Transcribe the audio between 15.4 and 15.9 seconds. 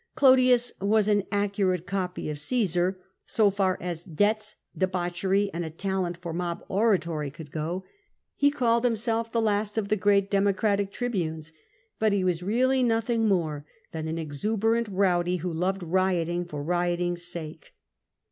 loved